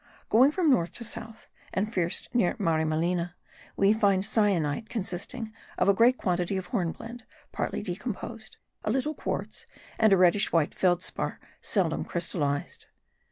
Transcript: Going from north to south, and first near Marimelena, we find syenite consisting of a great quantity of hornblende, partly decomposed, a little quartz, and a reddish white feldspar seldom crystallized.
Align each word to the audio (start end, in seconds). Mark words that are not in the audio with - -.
Going 0.29 0.49
from 0.49 0.67
north 0.71 0.93
to 0.93 1.03
south, 1.03 1.47
and 1.71 1.93
first 1.93 2.33
near 2.33 2.55
Marimelena, 2.57 3.35
we 3.77 3.93
find 3.93 4.25
syenite 4.25 4.89
consisting 4.89 5.53
of 5.77 5.87
a 5.87 5.93
great 5.93 6.17
quantity 6.17 6.57
of 6.57 6.65
hornblende, 6.69 7.23
partly 7.51 7.83
decomposed, 7.83 8.57
a 8.83 8.89
little 8.89 9.13
quartz, 9.13 9.67
and 9.99 10.11
a 10.11 10.17
reddish 10.17 10.51
white 10.51 10.73
feldspar 10.73 11.39
seldom 11.61 12.03
crystallized. 12.03 12.87